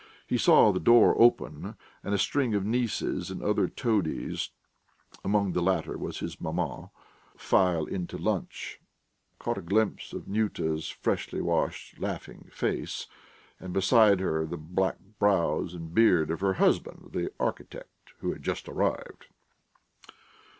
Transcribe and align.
He 0.25 0.39
saw 0.39 0.71
the 0.71 0.79
door 0.79 1.13
open 1.21 1.75
and 2.03 2.11
a 2.15 2.17
string 2.17 2.55
of 2.55 2.65
nieces 2.65 3.29
and 3.29 3.43
other 3.43 3.67
toadies 3.67 4.49
(among 5.23 5.51
the 5.51 5.61
latter 5.61 5.95
was 5.95 6.17
his 6.21 6.41
maman) 6.41 6.89
file 7.37 7.85
into 7.85 8.17
lunch, 8.17 8.81
caught 9.37 9.59
a 9.59 9.61
glimpse 9.61 10.11
of 10.11 10.27
Nyuta's 10.27 10.89
freshly 10.89 11.39
washed 11.39 11.99
laughing 11.99 12.49
face, 12.51 13.05
and, 13.59 13.73
beside 13.73 14.19
her, 14.21 14.47
the 14.47 14.57
black 14.57 14.97
brows 15.19 15.75
and 15.75 15.93
beard 15.93 16.31
of 16.31 16.39
her 16.39 16.53
husband 16.53 17.11
the 17.13 17.31
architect, 17.39 18.13
who 18.21 18.33
had 18.33 18.41
just 18.41 18.67
arrived. 18.67 19.27